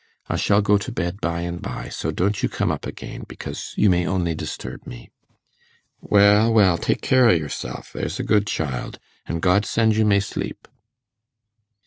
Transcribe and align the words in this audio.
I 0.27 0.35
shall 0.35 0.63
go 0.63 0.79
to 0.79 0.91
bed 0.91 1.21
by 1.21 1.41
and 1.41 1.61
by, 1.61 1.89
so 1.89 2.09
don't 2.09 2.41
you 2.41 2.49
come 2.49 2.71
up 2.71 2.87
again, 2.87 3.23
because 3.27 3.73
you 3.77 3.87
may 3.87 4.07
only 4.07 4.33
disturb 4.33 4.87
me.' 4.87 5.11
'Well, 5.99 6.51
well, 6.51 6.79
take 6.79 7.01
care 7.03 7.29
o' 7.29 7.33
yourself, 7.33 7.93
there's 7.93 8.19
a 8.19 8.23
good 8.23 8.47
child, 8.47 8.97
an' 9.27 9.41
God 9.41 9.63
send 9.63 9.95
you 9.95 10.03
may 10.03 10.19
sleep. 10.19 10.67